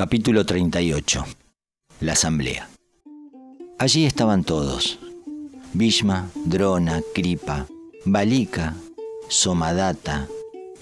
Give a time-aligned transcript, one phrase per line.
[0.00, 1.26] Capítulo 38.
[2.00, 2.70] La Asamblea.
[3.78, 4.98] Allí estaban todos.
[5.74, 7.66] Bhishma, Drona, Kripa,
[8.06, 8.74] Balika,
[9.28, 10.26] Somadatta,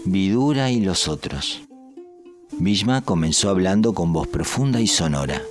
[0.04, 1.62] Vidura y los otros.
[2.60, 5.42] Bhishma comenzó hablando con voz profunda y sonora.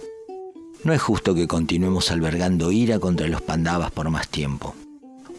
[0.85, 4.75] No es justo que continuemos albergando ira contra los pandavas por más tiempo.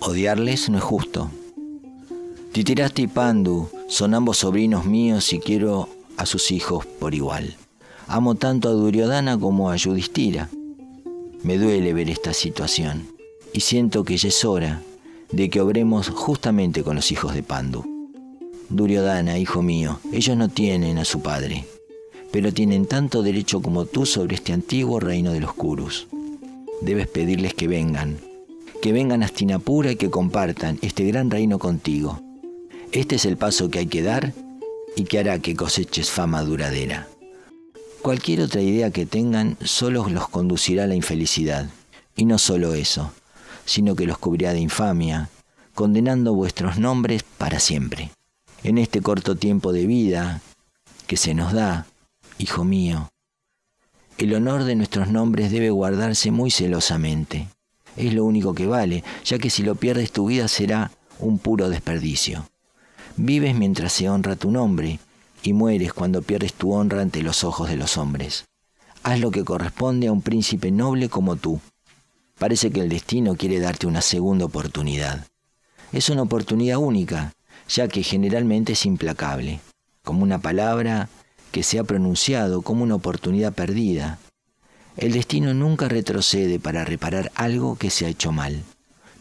[0.00, 1.30] Odiarles no es justo.
[2.52, 5.88] Titirasti y Pandu son ambos sobrinos míos y quiero
[6.18, 7.56] a sus hijos por igual.
[8.10, 10.48] Amo tanto a Duryodhana como a Yudhishthira.
[11.42, 13.06] Me duele ver esta situación
[13.52, 14.82] y siento que ya es hora
[15.30, 17.84] de que obremos justamente con los hijos de Pandu.
[18.70, 21.66] Duryodhana, hijo mío, ellos no tienen a su padre,
[22.30, 26.06] pero tienen tanto derecho como tú sobre este antiguo reino de los Kurus.
[26.80, 28.16] Debes pedirles que vengan,
[28.80, 32.22] que vengan a Astinapura y que compartan este gran reino contigo.
[32.90, 34.32] Este es el paso que hay que dar
[34.96, 37.06] y que hará que coseches fama duradera.
[38.08, 41.68] Cualquier otra idea que tengan solo los conducirá a la infelicidad.
[42.16, 43.12] Y no solo eso,
[43.66, 45.28] sino que los cubrirá de infamia,
[45.74, 48.10] condenando vuestros nombres para siempre.
[48.62, 50.40] En este corto tiempo de vida
[51.06, 51.84] que se nos da,
[52.38, 53.10] hijo mío,
[54.16, 57.48] el honor de nuestros nombres debe guardarse muy celosamente.
[57.94, 61.68] Es lo único que vale, ya que si lo pierdes tu vida será un puro
[61.68, 62.48] desperdicio.
[63.18, 64.98] Vives mientras se honra tu nombre
[65.42, 68.44] y mueres cuando pierdes tu honra ante los ojos de los hombres.
[69.02, 71.60] Haz lo que corresponde a un príncipe noble como tú.
[72.38, 75.26] Parece que el destino quiere darte una segunda oportunidad.
[75.92, 77.32] Es una oportunidad única,
[77.68, 79.60] ya que generalmente es implacable,
[80.02, 81.08] como una palabra
[81.52, 84.18] que se ha pronunciado como una oportunidad perdida.
[84.96, 88.62] El destino nunca retrocede para reparar algo que se ha hecho mal,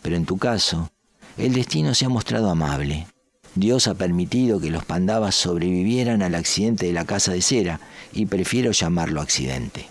[0.01, 0.89] pero en tu caso,
[1.37, 3.07] el destino se ha mostrado amable.
[3.55, 7.79] Dios ha permitido que los pandavas sobrevivieran al accidente de la casa de cera
[8.13, 9.87] y prefiero llamarlo accidente.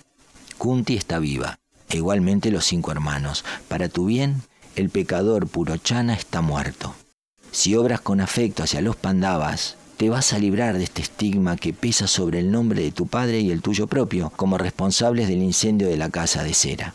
[0.59, 1.59] Kunti está viva,
[1.89, 3.45] e igualmente los cinco hermanos.
[3.69, 4.43] Para tu bien,
[4.75, 6.95] el pecador Purochana está muerto.
[7.51, 11.73] Si obras con afecto hacia los pandavas, te vas a librar de este estigma que
[11.73, 15.89] pesa sobre el nombre de tu padre y el tuyo propio como responsables del incendio
[15.89, 16.95] de la casa de cera.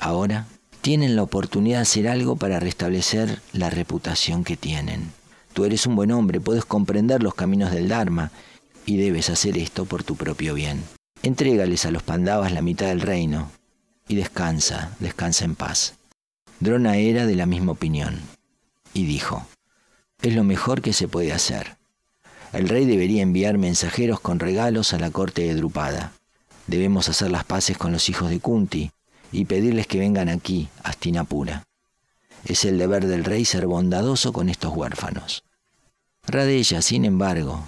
[0.00, 0.46] Ahora
[0.80, 5.12] tienen la oportunidad de hacer algo para restablecer la reputación que tienen.
[5.52, 8.30] Tú eres un buen hombre, puedes comprender los caminos del Dharma
[8.86, 10.82] y debes hacer esto por tu propio bien.
[11.22, 13.50] Entrégales a los Pandavas la mitad del reino
[14.08, 15.94] y descansa, descansa en paz.
[16.60, 18.20] Drona era de la misma opinión
[18.94, 19.46] y dijo,
[20.22, 21.76] es lo mejor que se puede hacer.
[22.52, 26.12] El rey debería enviar mensajeros con regalos a la corte de Drupada.
[26.66, 28.90] Debemos hacer las paces con los hijos de Kunti
[29.32, 31.62] y pedirles que vengan aquí, a Astinapura.
[32.44, 35.44] Es el deber del rey ser bondadoso con estos huérfanos.
[36.26, 37.64] Radella, sin embargo,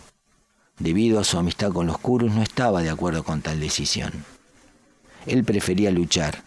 [0.78, 4.12] debido a su amistad con los Kurus, no estaba de acuerdo con tal decisión.
[5.26, 6.42] Él prefería luchar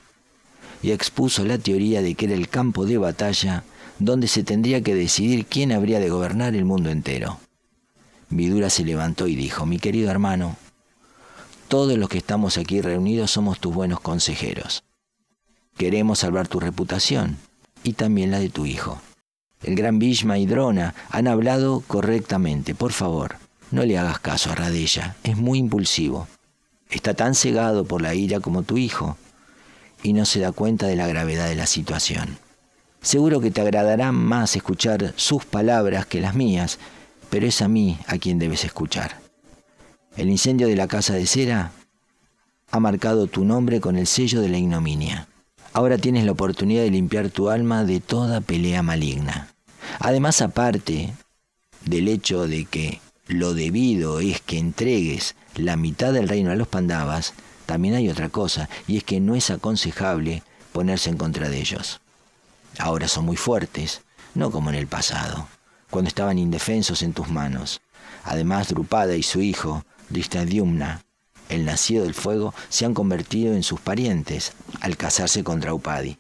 [0.82, 3.64] y expuso la teoría de que era el campo de batalla
[4.00, 7.40] donde se tendría que decidir quién habría de gobernar el mundo entero.
[8.30, 10.58] Vidura se levantó y dijo, mi querido hermano,
[11.68, 14.84] todos los que estamos aquí reunidos somos tus buenos consejeros.
[15.78, 17.38] Queremos salvar tu reputación
[17.86, 19.00] y también la de tu hijo.
[19.64, 22.76] El gran Bhishma y Drona han hablado correctamente.
[22.76, 23.38] Por favor,
[23.72, 25.16] no le hagas caso a Radella.
[25.24, 26.28] Es muy impulsivo.
[26.90, 29.18] Está tan cegado por la ira como tu hijo
[30.04, 32.38] y no se da cuenta de la gravedad de la situación.
[33.02, 36.80] Seguro que te agradará más escuchar sus palabras que las mías,
[37.30, 39.20] pero es a mí a quien debes escuchar.
[40.18, 41.72] El incendio de la casa de cera
[42.72, 45.28] ha marcado tu nombre con el sello de la ignominia.
[45.76, 49.50] Ahora tienes la oportunidad de limpiar tu alma de toda pelea maligna.
[50.00, 51.14] Además, aparte
[51.84, 56.70] del hecho de que lo debido es que entregues la mitad del reino a los
[56.70, 57.34] pandavas,
[57.66, 62.00] también hay otra cosa, y es que no es aconsejable ponerse en contra de ellos.
[62.80, 64.02] Ahora son muy fuertes,
[64.34, 65.50] no como en el pasado,
[65.90, 67.82] cuando estaban indefensos en tus manos.
[68.24, 71.05] Además, Drupada y su hijo, Drishtadyumna,
[71.50, 76.18] el nacido del fuego, se han convertido en sus parientes al casarse con Draupadi.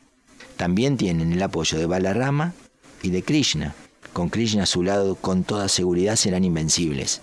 [0.57, 2.53] También tienen el apoyo de Balarama
[3.01, 3.75] y de Krishna.
[4.13, 7.21] Con Krishna a su lado, con toda seguridad serán invencibles.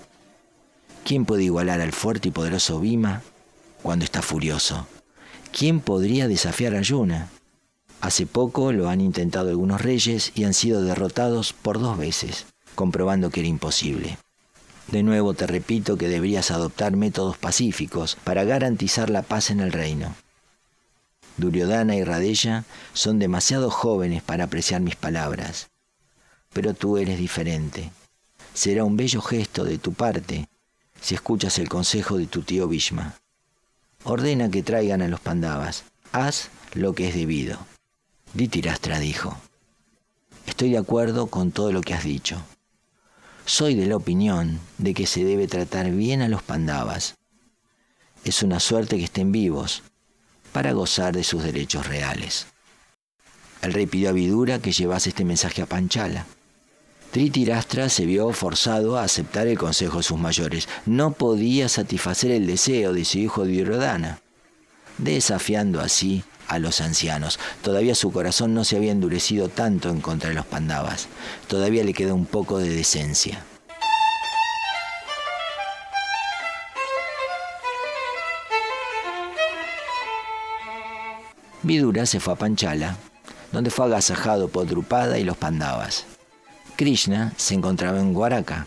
[1.04, 3.22] ¿Quién puede igualar al fuerte y poderoso Bhima
[3.82, 4.86] cuando está furioso?
[5.50, 7.30] ¿Quién podría desafiar a Yuna?
[8.00, 13.30] Hace poco lo han intentado algunos reyes y han sido derrotados por dos veces, comprobando
[13.30, 14.18] que era imposible.
[14.92, 19.72] De nuevo te repito que deberías adoptar métodos pacíficos para garantizar la paz en el
[19.72, 20.14] reino.
[21.38, 25.70] Duryodhana y Radella son demasiado jóvenes para apreciar mis palabras,
[26.52, 27.90] pero tú eres diferente.
[28.52, 30.46] Será un bello gesto de tu parte
[31.00, 33.14] si escuchas el consejo de tu tío Bhishma.
[34.04, 35.84] ordena que traigan a los pandavas.
[36.12, 37.56] Haz lo que es debido.
[38.34, 39.38] Ditirastra dijo,
[40.44, 42.44] estoy de acuerdo con todo lo que has dicho.
[43.44, 47.16] Soy de la opinión de que se debe tratar bien a los pandavas.
[48.24, 49.82] Es una suerte que estén vivos
[50.52, 52.46] para gozar de sus derechos reales.
[53.62, 56.26] El rey pidió a Vidura que llevase este mensaje a Panchala.
[57.10, 60.68] Tritirastra se vio forzado a aceptar el consejo de sus mayores.
[60.86, 64.20] No podía satisfacer el deseo de su hijo Duryodhana,
[64.98, 67.38] desafiando así a los ancianos.
[67.62, 71.08] Todavía su corazón no se había endurecido tanto en contra de los pandavas.
[71.46, 73.44] Todavía le quedó un poco de decencia.
[81.64, 82.96] Vidura se fue a Panchala,
[83.52, 86.06] donde fue agasajado por Drupada y los Pandavas.
[86.74, 88.66] Krishna se encontraba en Guaraca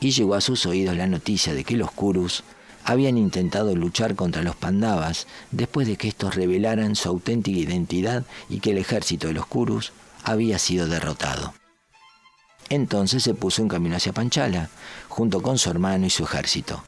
[0.00, 2.42] y llegó a sus oídos la noticia de que los Kurus
[2.84, 8.60] habían intentado luchar contra los Pandavas después de que estos revelaran su auténtica identidad y
[8.60, 9.92] que el ejército de los Kurus
[10.24, 11.54] había sido derrotado.
[12.68, 14.70] Entonces se puso en camino hacia Panchala,
[15.08, 16.84] junto con su hermano y su ejército.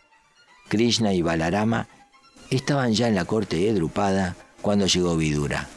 [0.69, 1.89] Krishna y Balarama
[2.51, 5.69] estaban ya en la corte de Drupada cuando llegó Vidura.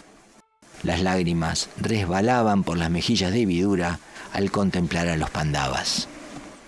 [0.84, 4.00] Las lágrimas resbalaban por las mejillas de Vidura
[4.32, 6.08] al contemplar a los Pandavas.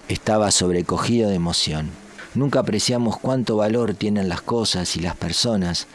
[0.09, 1.91] Estaba sobrecogido de emoción.
[2.39, 5.87] Nunca apreciamos cuánto valor tienen las cosas y las personas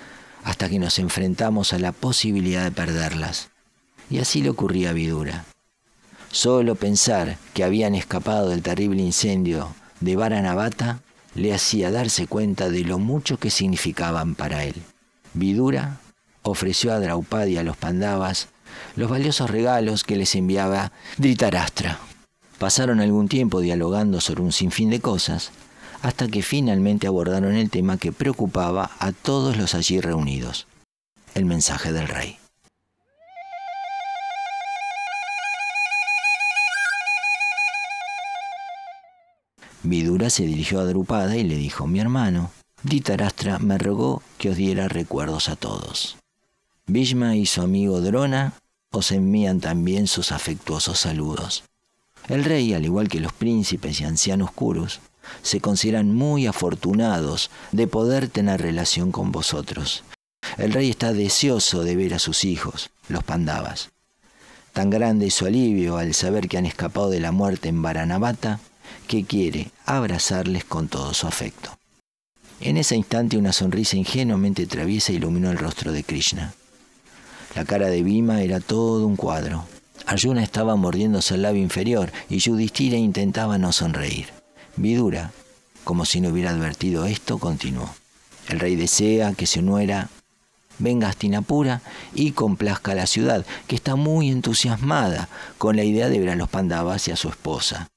[0.44, 3.48] hasta que nos enfrentamos a la posibilidad de perderlas.
[4.10, 5.46] Y así le ocurría a Vidura.
[6.30, 11.00] Solo pensar que habían escapado del terrible incendio de Varanavata
[11.34, 14.74] le hacía darse cuenta de lo mucho que significaban para él.
[15.32, 15.98] Vidura
[16.42, 18.48] ofreció a Draupadi y a los Pandavas
[18.96, 22.00] los valiosos regalos que les enviaba Dhritarashtra.
[22.58, 25.50] Pasaron algún tiempo dialogando sobre un sinfín de cosas,
[26.04, 30.66] hasta que finalmente abordaron el tema que preocupaba a todos los allí reunidos,
[31.34, 32.36] el mensaje del rey.
[39.82, 42.50] Vidura se dirigió a Drupada y le dijo, mi hermano,
[42.82, 46.18] Dhritarashtra me rogó que os diera recuerdos a todos.
[46.86, 48.52] Bhishma y su amigo Drona
[48.90, 51.64] os envían también sus afectuosos saludos.
[52.28, 55.00] El rey, al igual que los príncipes y ancianos curos,
[55.42, 60.04] se consideran muy afortunados de poder tener relación con vosotros.
[60.58, 63.90] El rey está deseoso de ver a sus hijos, los pandavas.
[64.72, 68.60] Tan grande es su alivio al saber que han escapado de la muerte en Varanavata,
[69.06, 71.78] que quiere abrazarles con todo su afecto.
[72.60, 76.54] En ese instante una sonrisa ingenuamente traviesa iluminó el rostro de Krishna.
[77.54, 79.66] La cara de Bhima era todo un cuadro.
[80.06, 84.26] Arjuna estaba mordiéndose el labio inferior y Yudhishthira intentaba no sonreír.
[84.76, 85.32] Vidura,
[85.84, 87.94] como si no hubiera advertido esto, continuó.
[88.48, 90.08] El rey desea que se nuera
[90.78, 91.82] venga a Astinapura
[92.14, 95.28] y complazca a la ciudad, que está muy entusiasmada
[95.58, 97.88] con la idea de ver a los Pandavas y a su esposa.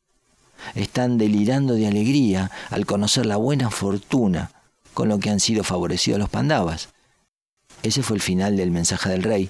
[0.76, 4.52] Están delirando de alegría al conocer la buena fortuna
[4.94, 6.90] con lo que han sido favorecidos los Pandavas.
[7.84, 9.50] Ese fue el final del mensaje del rey,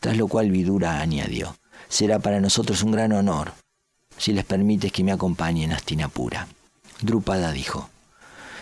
[0.00, 1.56] tras lo cual Vidura añadió,
[1.88, 3.52] será para nosotros un gran honor
[4.16, 6.46] si les permites que me acompañen a Astinapura.
[7.02, 7.88] Drupada dijo,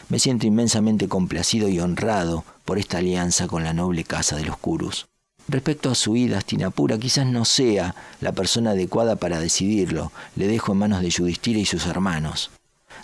[0.09, 4.57] me siento inmensamente complacido y honrado por esta alianza con la noble casa de los
[4.57, 5.07] Kurus.
[5.49, 10.13] Respecto a su ida a quizás no sea la persona adecuada para decidirlo.
[10.37, 12.51] Le dejo en manos de Yudhishthira y sus hermanos.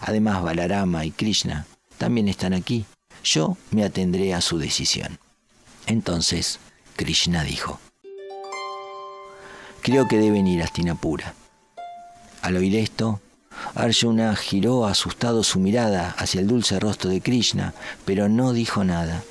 [0.01, 2.85] Además, Balarama y Krishna también están aquí.
[3.23, 5.19] Yo me atendré a su decisión.
[5.87, 6.59] Entonces
[6.97, 7.81] Krishna dijo,
[9.81, 11.35] creo que deben ir a Astinapura.
[12.43, 13.21] Al oír esto,
[13.75, 19.23] Arjuna giró asustado su mirada hacia el dulce rostro de Krishna, pero no dijo nada.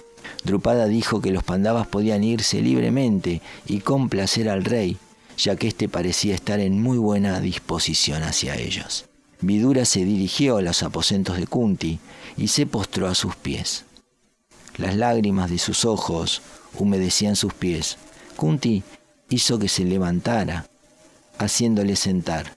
[0.44, 4.98] Drupada dijo que los pandavas podían irse libremente y complacer al rey,
[5.38, 9.06] ya que éste parecía estar en muy buena disposición hacia ellos.
[9.42, 12.00] Vidura se dirigió a los aposentos de Kunti
[12.38, 13.86] y se postró a sus pies.
[14.78, 16.42] Las lágrimas de sus ojos
[16.80, 17.98] humedecían sus pies.
[18.36, 18.84] Kunti
[19.30, 20.68] hizo que se levantara,
[21.38, 22.56] haciéndole sentar,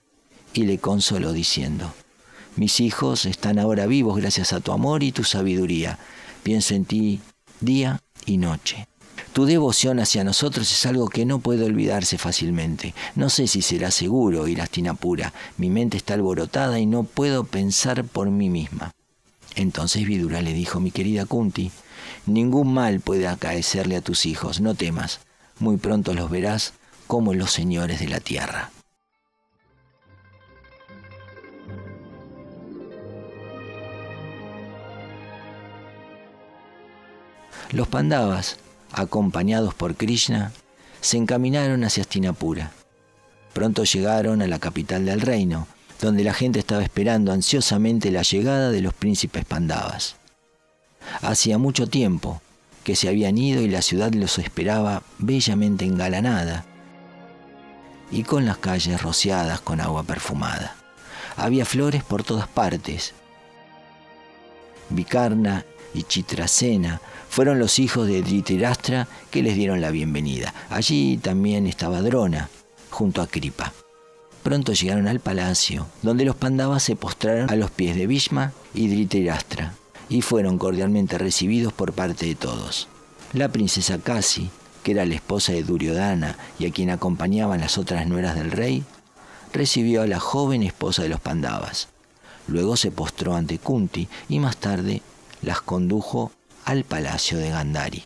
[0.56, 1.92] y le consoló diciendo,
[2.56, 5.98] Mis hijos están ahora vivos gracias a tu amor y tu sabiduría.
[6.42, 7.20] Pienso en ti
[7.60, 8.88] día y noche.
[9.32, 12.94] Tu devoción hacia nosotros es algo que no puede olvidarse fácilmente.
[13.14, 15.34] No sé si será seguro ir a Astinapura.
[15.58, 18.92] Mi mente está alborotada y no puedo pensar por mí misma.
[19.54, 21.70] Entonces Vidura le dijo, mi querida Kunti,
[22.26, 25.20] Ningún mal puede acaecerle a tus hijos, no temas,
[25.60, 26.72] muy pronto los verás
[27.06, 28.70] como los señores de la tierra.
[37.76, 38.56] Los Pandavas,
[38.90, 40.50] acompañados por Krishna,
[41.02, 42.73] se encaminaron hacia Astinapura.
[43.52, 45.68] Pronto llegaron a la capital del reino,
[46.00, 50.16] donde la gente estaba esperando ansiosamente la llegada de los príncipes Pandavas.
[51.21, 52.40] Hacía mucho tiempo
[52.83, 56.64] que se habían ido y la ciudad los esperaba bellamente engalanada
[58.11, 60.76] y con las calles rociadas con agua perfumada.
[61.37, 63.12] Había flores por todas partes.
[64.88, 70.55] Vikarna y Chitracena fueron los hijos de Dhritarashtra que les dieron la bienvenida.
[70.71, 72.49] Allí también estaba Drona,
[72.90, 73.73] junto a Kripa.
[74.43, 78.88] Pronto llegaron al palacio, donde los Pandavas se postraron a los pies de Bhishma y
[78.88, 79.75] Dhritarashtra
[80.09, 82.88] y fueron cordialmente recibidos por parte de todos.
[83.33, 84.50] La princesa Kasi,
[84.83, 88.85] que era la esposa de Duryodhana y a quien acompañaban las otras nueras del rey,
[89.52, 91.88] recibió a la joven esposa de los Pandavas.
[92.47, 95.02] Luego se postró ante Kunti y más tarde
[95.43, 96.33] las condujo
[96.64, 98.05] al palacio de Gandhari.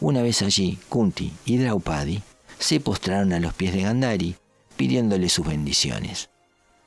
[0.00, 2.22] Una vez allí, Kunti y Draupadi
[2.58, 4.36] se postraron a los pies de Gandhari
[4.76, 6.30] pidiéndole sus bendiciones.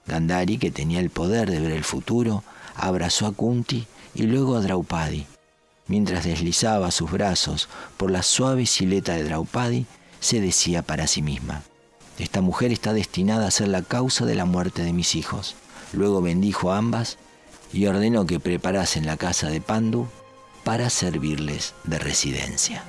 [0.06, 2.44] Gandhari, que tenía el poder de ver el futuro,
[2.76, 5.26] abrazó a Kunti y luego a Draupadi,
[5.88, 9.86] Mientras deslizaba sus brazos por la suave sileta de Draupadi,
[10.20, 11.64] se decía para sí misma,
[12.20, 15.56] esta mujer está destinada a ser la causa de la muerte de mis hijos.
[15.94, 17.18] Luego bendijo a ambas
[17.74, 20.08] y ordenó que preparasen la casa de Pandu
[20.64, 22.84] para servirles de residencia.